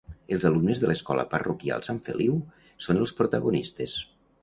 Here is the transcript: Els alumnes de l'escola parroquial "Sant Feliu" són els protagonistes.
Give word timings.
Els 0.35 0.45
alumnes 0.49 0.81
de 0.83 0.89
l'escola 0.91 1.27
parroquial 1.35 1.87
"Sant 1.89 2.01
Feliu" 2.09 2.41
són 2.89 3.05
els 3.07 3.17
protagonistes. 3.23 3.99